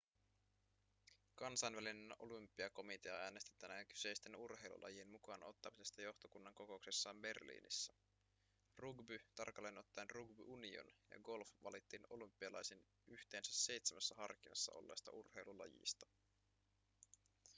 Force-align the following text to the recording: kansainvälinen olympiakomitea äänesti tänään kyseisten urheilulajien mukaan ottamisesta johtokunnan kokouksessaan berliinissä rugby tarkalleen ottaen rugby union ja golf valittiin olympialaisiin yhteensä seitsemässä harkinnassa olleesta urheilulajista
kansainvälinen 1.35 2.15
olympiakomitea 2.19 3.15
äänesti 3.15 3.51
tänään 3.59 3.87
kyseisten 3.87 4.35
urheilulajien 4.35 5.07
mukaan 5.07 5.43
ottamisesta 5.43 6.01
johtokunnan 6.01 6.53
kokouksessaan 6.53 7.21
berliinissä 7.21 7.93
rugby 8.77 9.19
tarkalleen 9.35 9.77
ottaen 9.77 10.09
rugby 10.09 10.43
union 10.45 10.91
ja 11.11 11.19
golf 11.19 11.49
valittiin 11.63 12.07
olympialaisiin 12.09 12.85
yhteensä 13.07 13.51
seitsemässä 13.53 14.15
harkinnassa 14.15 14.71
olleesta 14.73 15.11
urheilulajista 15.11 16.05